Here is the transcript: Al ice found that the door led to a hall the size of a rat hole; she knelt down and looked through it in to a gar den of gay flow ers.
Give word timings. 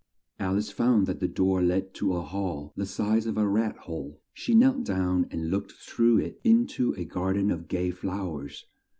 Al 0.39 0.57
ice 0.57 0.71
found 0.71 1.05
that 1.05 1.19
the 1.19 1.27
door 1.27 1.61
led 1.61 1.93
to 1.93 2.15
a 2.15 2.23
hall 2.23 2.73
the 2.75 2.87
size 2.87 3.27
of 3.27 3.37
a 3.37 3.47
rat 3.47 3.77
hole; 3.77 4.19
she 4.33 4.55
knelt 4.55 4.83
down 4.83 5.27
and 5.29 5.51
looked 5.51 5.73
through 5.73 6.17
it 6.17 6.41
in 6.43 6.65
to 6.65 6.93
a 6.95 7.05
gar 7.05 7.33
den 7.33 7.51
of 7.51 7.67
gay 7.67 7.91
flow 7.91 8.39
ers. 8.39 8.65